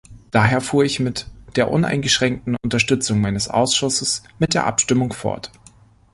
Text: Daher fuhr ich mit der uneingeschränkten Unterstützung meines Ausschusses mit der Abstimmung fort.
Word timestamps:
Daher 0.31 0.61
fuhr 0.61 0.83
ich 0.83 0.99
mit 0.99 1.27
der 1.57 1.69
uneingeschränkten 1.69 2.55
Unterstützung 2.63 3.21
meines 3.21 3.49
Ausschusses 3.49 4.23
mit 4.39 4.55
der 4.55 4.65
Abstimmung 4.65 5.13
fort. 5.13 5.51